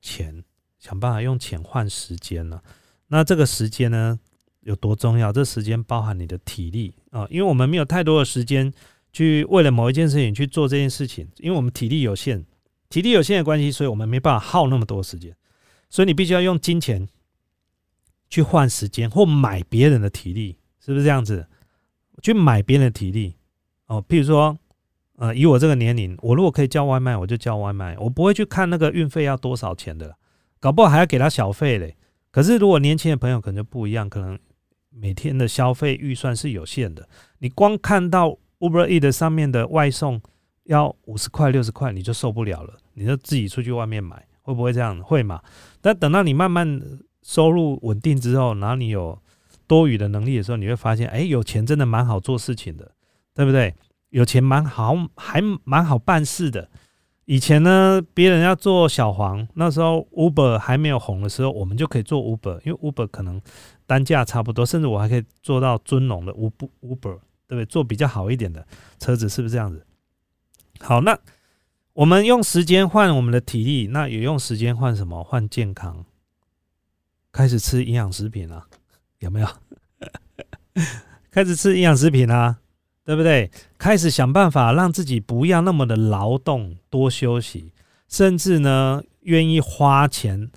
[0.00, 0.44] 钱，
[0.78, 2.62] 想办法用钱换时间了。
[3.08, 4.16] 那这个时间呢，
[4.60, 5.32] 有多重要？
[5.32, 8.72] 这时间包含你的体力啊，因为我们没有太多的时间
[9.12, 12.46] 去为了某一件事情去做这件事情，因为我们体力有限，
[12.88, 15.34] 体力有限的关系，所以我们没办法耗那么多时间，
[15.90, 17.06] 所以你必须要用金钱
[18.28, 21.46] 去换时间，或买别人的体力，是不是这样子？
[22.22, 23.36] 去买别人的体力
[23.86, 24.58] 哦，譬如说，
[25.16, 30.16] 呃，以我这个年龄，我如果可以叫外卖，我就叫外卖，我不会去看那个运费要多少钱的，
[30.58, 31.96] 搞不好还要给他小费嘞。
[32.30, 34.38] 可是如果年轻的朋友可能就不一样，可能
[34.90, 40.20] 每天的消费预算是有限的，你光看到 Uber E 的上面的外送
[40.68, 44.98] 要五十块、六十块，你就受不了了，你就自己出去外面买，会不会这样？
[45.02, 45.42] 会嘛？
[45.82, 46.80] 但等到你慢慢
[47.22, 49.20] 收入稳定之后，然后你有。
[49.68, 52.90] 多余的能力的时候，你会发现，哎，有钱真的蛮好做事情的，
[53.34, 53.74] 对不对？
[54.08, 56.70] 有钱蛮好，还蛮好办事的。
[57.26, 63.38] 以前呢，别人要做小黄，那时候 Uber 还没有红的时候，我们就可以做 Uber，因为 Uber 可能
[63.86, 67.66] 单价差不多，甚至我还可以做到尊龙的 Uber，对不对？
[67.66, 68.66] 做比较好一点的
[68.98, 69.84] 车子，是不是这样子？
[70.80, 71.18] 好，那
[71.92, 75.22] 我们用时间换我们的体力，那也用时间换什么？
[75.22, 76.04] 换健康，
[77.32, 78.66] 开始吃营养食品了。
[79.18, 79.48] 有没有
[81.30, 82.58] 开始吃营养食品啊？
[83.04, 83.50] 对不对？
[83.78, 87.72] 开始想办法让自己不要那么的劳动，多休息，
[88.06, 90.50] 甚至呢，愿意花钱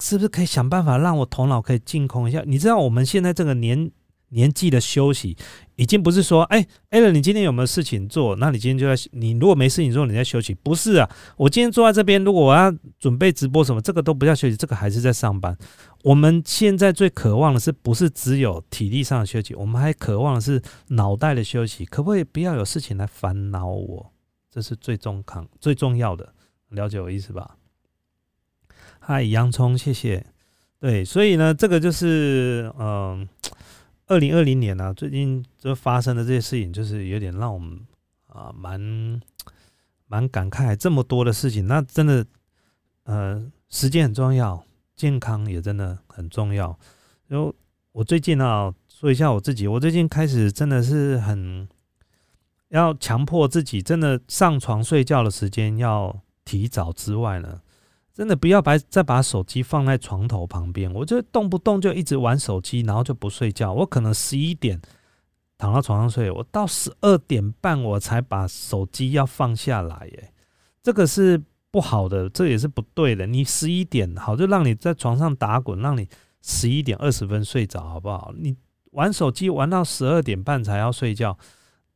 [0.00, 2.42] 是不是可以想办法让我头脑可以净空一下？
[2.46, 3.90] 你知道我们现在这个年
[4.28, 5.36] 年纪的休息，
[5.78, 6.58] 已经不是说，哎
[6.90, 8.34] a l n 你今天有没有事情做？
[8.34, 10.52] 那你今天就在你如果没事情做，你在休息？
[10.52, 15.56] 不是啊，我今天坐在这边，如果我要准备直播什么，这个都不叫休息，这个还是在上班。
[16.02, 21.84] 我们现在最渴望的是，不是只有体力上的休息，我们还渴望的是脑袋的休息。
[21.84, 24.12] 可不可以不要有事情来烦恼我？
[24.50, 26.34] 这是最重康最重要的，
[26.70, 27.56] 了解我意思吧？
[28.98, 30.26] 嗨，洋葱，谢谢。
[30.80, 33.28] 对，所以呢，这个就是嗯，
[34.08, 37.78] 二零二零年呢，最近就发生的这些事情，就是有点让我们
[38.26, 39.20] 啊，蛮
[40.06, 42.26] 蛮感慨，这么多的事情，那真的，
[43.04, 44.64] 呃，时间很重要，
[44.96, 46.78] 健康也真的很重要。
[47.26, 47.54] 然后
[47.92, 51.68] 我最近啊，说一下我自己，我最近开始真的是很
[52.68, 57.60] 要强迫自己，真的上床睡觉的时间要提早之外呢。
[58.18, 63.72] 真的不要把再把手机放在床头旁边，我就动不动就一直玩手机，然后就不睡觉。
[63.72, 64.82] 我可能十一点
[65.56, 70.32] 躺到床上睡，我到十二点半我才把手机要放下来，耶，
[70.82, 73.24] 这个是不好的，这也是不对的。
[73.24, 76.08] 你十一点好就让你在床上打滚，让你
[76.42, 78.34] 十一点二十分睡着，好不好？
[78.36, 78.56] 你
[78.90, 81.38] 玩手机玩到十二点半才要睡觉。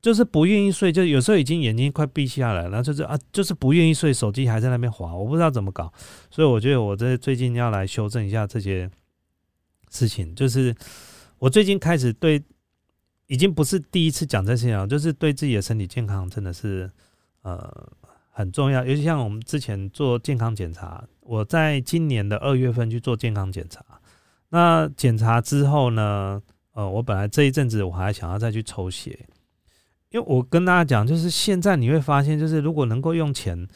[0.02, 5.92] 就是不愿意睡，就有时候已经眼睛快闭下来了，就是啊，就是不愿意睡，手机还在那边滑，我不知道怎么搞，
[6.28, 8.90] 所以我觉得我这最近要来修正一下这些
[9.90, 10.34] 事情。
[10.34, 10.74] 就是
[11.38, 12.42] 我最近开始对，
[13.28, 16.90] 已经不是第一次讲这些了，就是对自己的身体健康真的是
[17.42, 17.72] 呃
[18.28, 18.84] 很重要。
[18.84, 23.84] 尤其像我们之前做健康检查，我在今年的二月份去做健康检查，
[24.48, 29.28] 那检查之后呢，呃，我本来这一阵子我还想要再去抽血。
[30.12, 33.66] 因为我跟大家讲，就是现在你会发现，就是如果能够用钱，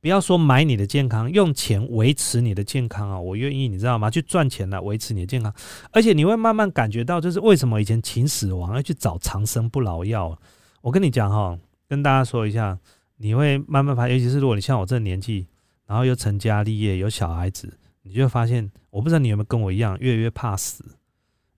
[0.00, 4.08] 不要说买你的健康，用钱维持你的健康啊，我愿意，你知道吗？
[4.08, 5.52] 去赚钱来维持你的健康，
[5.90, 10.38] 而且你会慢慢感觉到，就是为什么以前秦始皇要去找长生不老药。
[10.80, 11.58] 我跟你讲哈，
[11.88, 12.78] 跟大家说一下，
[13.16, 15.46] 你会慢慢发现，尤其是如果你像我这年纪，
[15.86, 20.84] 然后又成家立业，有小孩子，你就会发现，我不知道你有没有跟我一样，越来越怕死，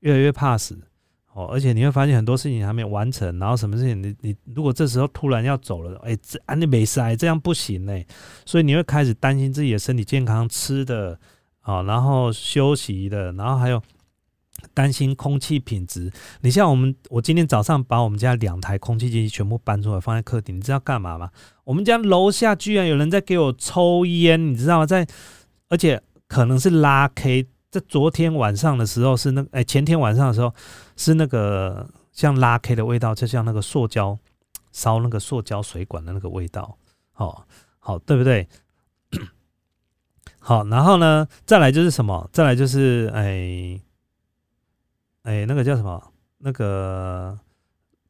[0.00, 0.78] 越来越怕死。
[1.36, 7.92] 哦，而且你会发现很多事情还没完成，然后什么事情你你如果这时候突然要走了，哎，这啊你没事哎，这样不行呢。
[8.46, 11.20] 所以你会开始担心自己的身体健康、吃的，
[11.60, 13.82] 好，然后休息的，然后还有
[14.72, 16.10] 担心空气品质。
[16.40, 21.30] 你像我们，我今天早上把我们家两台空气机全部搬出来放在客厅，你知道干嘛吗？
[21.64, 24.86] 我们家楼下居然有人在给我抽烟，你知道吗？
[24.86, 25.06] 在，
[25.68, 27.46] 而且可能是拉 K。
[27.78, 30.50] 在昨天晚上的时候是那哎前天晚上的时候
[30.96, 34.18] 是那个像拉 K 的味道，就像那个塑胶
[34.72, 36.78] 烧那个塑胶水管的那个味道，
[37.12, 37.46] 好
[37.78, 38.48] 好对不对？
[40.40, 42.30] 好，然后呢，再来就是什么？
[42.32, 43.78] 再来就是哎
[45.24, 46.02] 哎那个叫什么？
[46.38, 47.38] 那个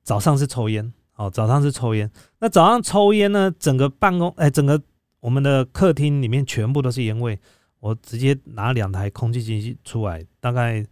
[0.04, 2.08] 早上是抽烟，哦，早上是抽烟。
[2.38, 4.80] 那早上抽烟呢，整个办公哎整个
[5.18, 7.40] 我们的客厅里面全部都是烟味。
[7.86, 10.82] 我直接拿两台空气机出来，大概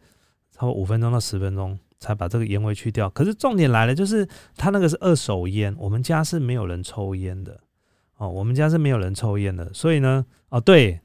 [0.53, 3.11] 差不多五分钟到十分钟才把这个烟味去掉。
[3.11, 4.25] 可是重点来了，就是
[4.57, 7.59] 它那个是二手烟，我们家是没有人抽烟的
[8.17, 9.75] 哦，我们家是没有人抽烟的。
[9.75, 11.01] 所以呢，哦对，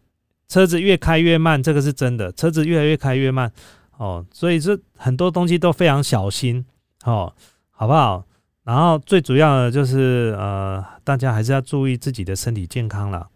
[0.48, 3.52] 车子越开越慢，这个是真的，车子越来越开越慢
[3.98, 6.64] 哦，所以这很多东西都非常小心
[7.04, 7.34] 哦，
[7.72, 8.24] 好不好？
[8.64, 13.28] 然后最主要的就是呃，大家还是要注意自己的身体健康了，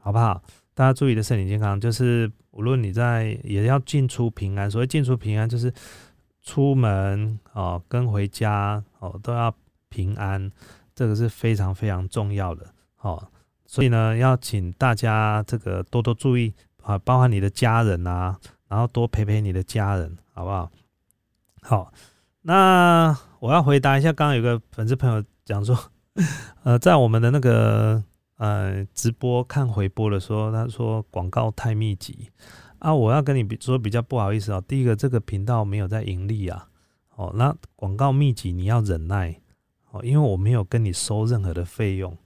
[0.00, 0.42] 好不好？
[0.80, 4.70] 大家注意的身体健康，就是无论你在也要进出平安。
[4.70, 5.70] 所谓进出平安，就是
[6.42, 9.54] 出门哦跟回家哦都要
[9.90, 10.50] 平安，
[10.94, 12.66] 这个是非常非常重要的
[13.02, 13.22] 哦。
[13.66, 16.50] 所以呢，要请大家这个多多注意
[16.82, 20.70] 啊，包含你的家人啊，然后多陪陪你的家人，好不好？
[21.60, 21.92] 好，
[22.40, 25.78] 那我要回答一下，刚刚有个粉丝朋友讲说，
[26.64, 28.02] 呃，在我们的那个。
[28.40, 32.30] 呃，直播看回播的时候，他说广告太密集
[32.78, 32.94] 啊！
[32.94, 34.58] 我要跟你说比较不好意思啊。
[34.62, 36.66] 第一个，这个频道没有在盈利啊。
[37.16, 39.38] 哦，那广告密集你要忍耐
[39.90, 42.16] 哦，因为我没有跟你收任何的费用，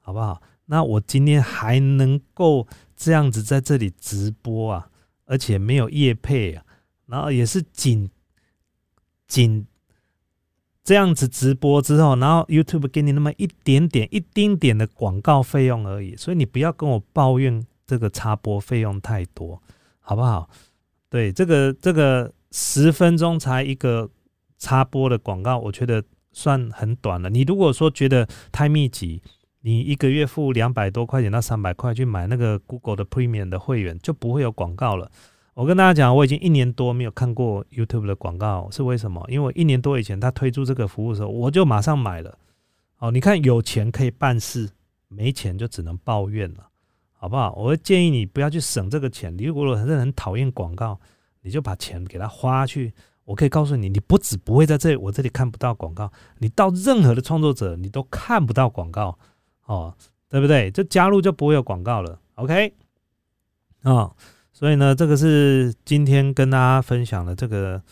[0.00, 0.42] 好不好？
[0.64, 4.90] 那我今天还能够这样子在这里直播啊，
[5.26, 6.64] 而且没有业配啊，
[7.06, 8.10] 然后也是仅
[9.28, 9.64] 仅。
[10.84, 19.62] 这样子直播之后，然后 YouTube 给你那么一点点、一丁点的广告费用而已，所以你不要跟我抱怨这个插播费用太多，
[20.00, 20.50] 好不好？
[21.08, 24.10] 对，这个这个十分钟才一个
[24.58, 27.30] 插播的广告，我觉得算很短了。
[27.30, 29.22] 你如果说觉得太密集，
[29.60, 35.10] 你一个月付两百多块钱到三百块去买那个 Google 的 Premium 的会员，就不会有广告了。
[35.54, 39.22] 我跟大家讲，我已经一年多没有看过 YouTube 的广告，是为什么？
[39.28, 42.38] 因为一年多以前他推出这个服务的时候，我就马上买了。
[42.98, 44.70] 哦，你看有钱可以办事，
[45.08, 46.68] 没钱就只能抱怨了，
[47.12, 47.52] 好不好？
[47.52, 49.36] 我会建议你不要去省这个钱。
[49.36, 50.98] 你如果真的很讨厌广告，
[51.42, 52.94] 你就把钱给他花去。
[53.24, 59.18] 我可以告诉你，你不止不会在这我这里看不到广告，你到任何的创作者你都看不到广告，
[59.66, 59.94] 哦，
[60.30, 60.70] 对不对？
[60.70, 62.18] 就加入就不会有广告了。
[62.36, 62.72] OK，
[63.82, 64.16] 哦。
[64.62, 67.82] 所以呢，这个是今天跟大家分享的这个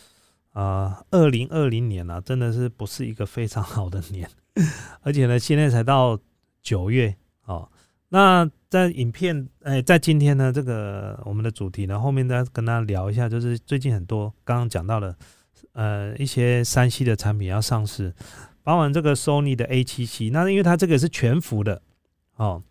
[0.53, 4.31] 啊，二零二零年啊，真的是不是一个非常好的年，
[5.03, 6.17] 而且呢，现在才到
[6.63, 7.13] 九月
[7.45, 7.69] 哦。
[8.11, 15.17] 那在影片哎，在今天呢，这个我们的主题呢，后面再跟大家聊一下，就是最近很多刚刚讲到的
[15.73, 18.15] 呃一些山西的产品要上市，
[18.63, 21.83] 包含这个 Sony 的 A 七七，那因为它这个是全幅的
[22.37, 22.63] 哦。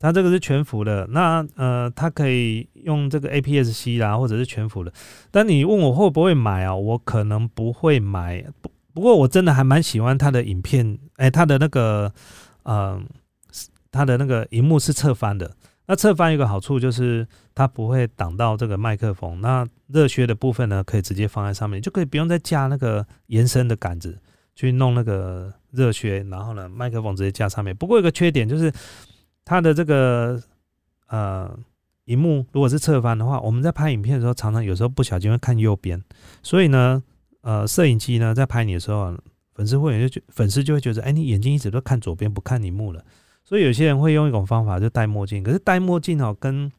[0.00, 4.92] 它这个是全幅的，那呃，它可以用这个 APS-C 啦，或者是全幅的。
[5.32, 6.76] 但你问我会不会买啊？
[6.76, 8.44] 我可能不会买。
[8.62, 12.12] 不不过我真的还蛮喜欢它的影片，哎，它的那个
[12.62, 13.02] 呃，
[13.90, 15.52] 它的那个荧幕是侧翻的。
[15.86, 19.40] 那侧翻有个好处就是它不会挡到这个麦克风。
[19.40, 24.16] 那热靴的部分呢，可以直接放在上面，就可以不用再架那个延伸的杆子
[24.54, 27.74] 去弄那个热靴，然后呢，麦克风直接架上面。
[27.74, 28.72] 不过有个缺点就是。
[29.48, 30.38] 它的这个
[31.06, 31.58] 呃，
[32.04, 36.04] 荧幕如果是侧翻的话，我们在拍影片的时候，常常有时候不小心会看右边，
[36.42, 37.02] 所以呢，
[37.40, 39.16] 呃，摄影机呢在拍你的时候，
[39.54, 43.02] 粉丝会员就粉丝就会觉得，哎，你眼睛一直都看左边，不看荧幕了。
[43.42, 45.42] 所以有些人会用一种方法，就戴墨镜。
[45.42, 46.70] 可是戴墨镜哦，跟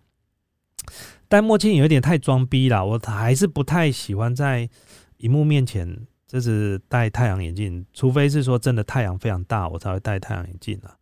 [1.27, 4.69] 戴墨镜有点太装逼了，我还是不太喜欢在
[5.17, 10.95] 荧幕面前就是戴太阳眼镜，除非是说真的太阳非常大，我才会戴太阳眼镜了。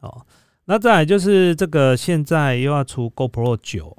[0.00, 0.26] 哦。
[0.72, 3.94] 那再来就是这个，现在又要出 GoPro 九，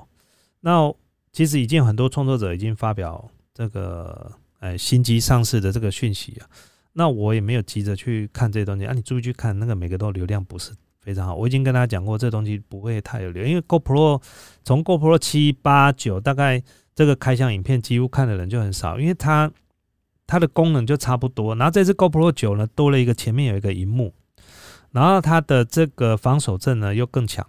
[0.62, 0.92] 那
[1.32, 6.50] 其实已经很多创作者已经发表这个呃新机上市的这个讯息啊。
[6.94, 11.36] 那我也没有急着去看这些东西啊，你注意去看那个每个都流量不是非常好。
[11.36, 14.20] 我已经跟大家讲过，这东西不会太有流，因为 GoPro
[14.64, 16.60] 从 GoPro 七八九大概
[16.96, 19.52] 这个开箱影片几乎看的人就很少，因为它
[20.26, 21.54] 它的功能就差不多。
[21.54, 24.12] 然后这次 GoPro 九呢多了一个前面有一个荧幕。
[24.94, 27.46] 然后它的这个防守阵呢又更强，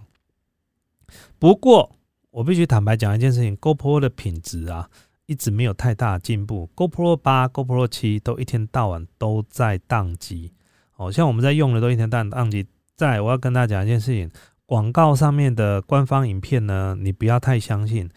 [1.38, 1.94] 不过
[2.30, 4.90] 我必须坦白讲一件事情，GoPro 的品质啊
[5.26, 10.52] 一直没有太大进步，GoPro 八、GoPro 七都一天到晚都在宕机，
[10.96, 12.66] 哦，像我们在用的都一天到晚宕机。
[12.96, 14.30] 在，我要跟大家讲一件事情，
[14.66, 18.08] 广告上面的官方影片呢，你不要太相信。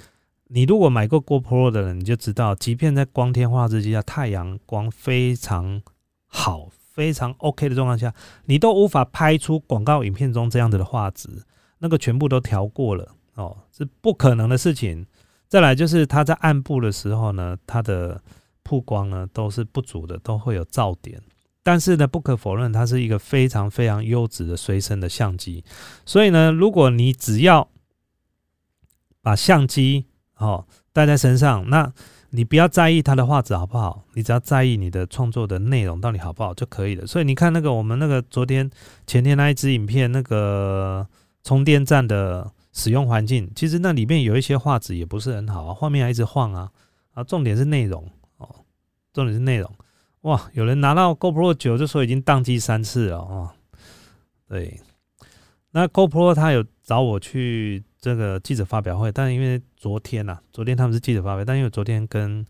[0.50, 5.82] 你如果买过 GoPro 的人，你就知道，即便在光天化日之下，太阳光非常
[6.28, 6.70] 好。
[6.98, 8.12] 非常 OK 的状况下，
[8.46, 11.30] 你都无法拍出广告影片中这样子的画质，
[11.78, 15.06] 那个全部都调过了哦，是不可能的事情。
[15.48, 18.20] 再来就是它在暗部的时候呢，它的
[18.64, 21.22] 曝光呢都是不足的，都会有噪点。
[21.62, 25.64] 但是呢，不可否认，它是一个非常非常优质的随身的相机。
[26.04, 27.70] 所以呢，如果你只要
[29.22, 30.08] 把相机
[30.38, 31.94] 哦带在身上，那
[32.30, 37.08] 你不要在意它的画质好不好，你只要在意你的创作的内容到底好不好就可以了。
[37.08, 38.70] 所以你看那个我们那个昨天
[39.06, 41.08] 前天那一支影片，那个
[41.44, 46.70] 充电站的使用环境，其实那里面有一些画质也不是很好啊，画面还一直晃啊
[47.14, 48.04] 啊，重点是内容
[48.38, 48.56] 哦，
[49.14, 49.72] 重点是内容
[50.22, 53.56] 哇，有人拿到 GoPro 九就说已经宕机三次了啊，
[54.50, 54.80] 对，
[55.72, 57.84] 那 GoPro 他有找我去。
[58.08, 62.46] 这个记者发表会，但因为昨天呐，昨天他们是记者发表，但因为昨天跟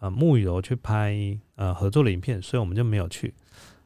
[0.00, 1.16] 呃沐雨柔去拍
[1.54, 3.32] 呃合作的影片，所以我们就没有去。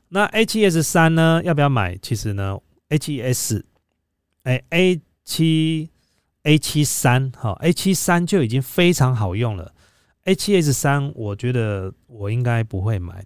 [0.09, 1.97] 那 H S 三呢，要不要买？
[2.03, 2.59] 其实呢
[2.89, 3.65] ，H S
[4.43, 5.91] 哎 A 七
[6.43, 9.73] A 七三好 A 七三就已经非常好用了。
[10.25, 13.25] H S 三我觉得我应该不会买，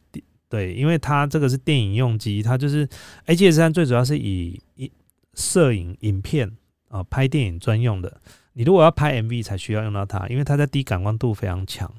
[0.51, 2.87] 对，因为它这个是电影用机，它就是
[3.25, 4.93] H S 三最主要是以一
[5.33, 6.55] 摄影影片。
[6.97, 8.20] 啊，拍电影专用的，
[8.55, 11.92] 你如果要拍 MV 才需要用到它，因为它在低感光度非常强。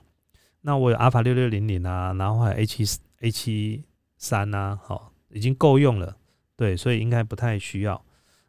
[0.61, 2.83] 那我有阿法六六零零啊，然后还有 A 七
[3.21, 3.83] A 七
[4.17, 6.17] 三啊，好，已经够用了。
[6.55, 8.03] 对，所以应该不太需要。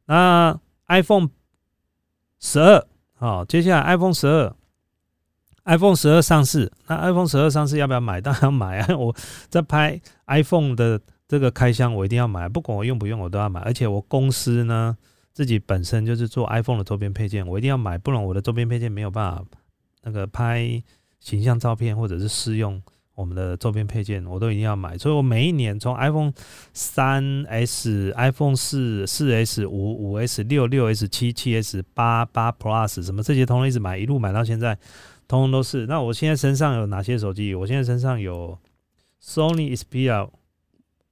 [0.07, 1.29] 那 iPhone
[2.41, 4.57] 十二，好，接下来 iPhone 十二
[5.65, 8.21] ，iPhone 十二上市，那 iPhone 十二上市要不要买？
[8.23, 8.97] 当然要买啊！
[8.97, 9.15] 我
[9.49, 13.61] 在拍 iPhone 的这个开箱，我一定要买，不管我用不用，我都要买。
[13.61, 14.97] 而且我公司呢。
[15.39, 19.45] 自己本身就是做 iPhone 的周边配件，我一定要买，不然我的周边配件没有办法
[20.03, 20.83] 那个拍
[21.21, 22.83] 形象照片或者是试用，
[23.15, 24.99] 我们的周边配件，我都一定要买。
[24.99, 26.33] 所以我每一年从 iPhone
[26.73, 34.75] 三 S、iPhone 四、四 S、五、五 S、六、六 S、七、七 S、八、八 Plus 什么这些，通通一直买，一路买到现在，
[35.29, 35.87] 通通都是。
[35.87, 37.55] 那我现在身上有哪些手机？
[37.55, 38.59] 我现在身上有
[39.23, 40.29] Sony Xperia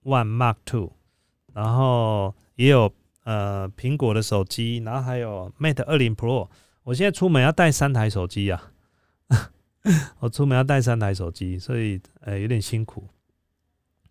[0.03, 0.91] One Mark Two，
[1.55, 2.93] 然后也有
[3.27, 6.49] 呃苹果的手机，然后还有 Mate 二零 Pro。
[6.85, 8.63] 我现在出门要带三台手机呀，
[10.21, 13.09] 我出门要带三台手机，所以呃有点辛苦。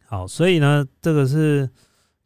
[0.07, 1.69] 好，所以呢，这个是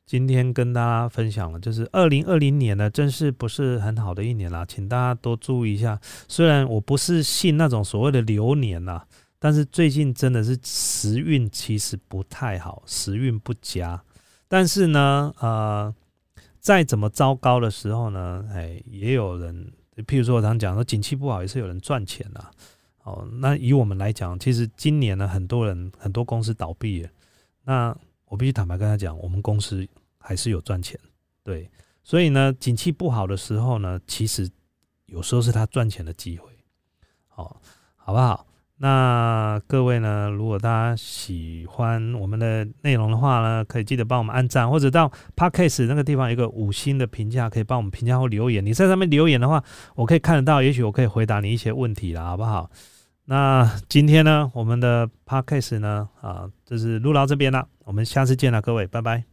[0.08, 6.00] 今天跟大家分享了，就是二零二零年呢，真是不是很好的一年啦，请大家多注意一下。
[6.28, 9.04] 虽然我不是信那种所谓的流年呐，
[9.38, 14.04] 但是最近真的是时运其实不太好，时运不佳。
[14.48, 15.94] 但是呢，呃，
[16.60, 19.72] 再怎么糟糕的时候呢，哎，也有人。
[20.08, 22.50] 譬如说，我常讲说，景气不好也是有人赚钱呐。
[23.04, 27.10] 哦，那以我们来讲，其实今年呢，很多人很多公司倒闭了。
[27.64, 27.94] 那
[28.26, 29.86] 我必须坦白跟他讲，我们公司
[30.18, 30.98] 还是有赚钱。
[31.44, 31.70] 对，
[32.02, 34.50] 所以呢，景气不好的时候呢，其实
[35.08, 36.50] 有时候是他赚钱的机会。
[37.28, 37.62] 好，
[37.98, 38.46] 好不好？
[38.82, 48.66] 那各位呢，如果大家喜欢我们的内容的话呢，可以记得帮我们按赞，或者到 Podcast 那个地方有一个五星的评价，可以帮我们评价或留言。
[48.66, 49.62] 你在上面留言的话，
[49.96, 52.72] 我可以看得到，也许我可以回答你一些问题啦，好不好？
[53.26, 57.68] 那今天呢，我们的 podcast 呢，啊，就是录到这边了。
[57.84, 59.26] 我们下次见了，各位，拜拜。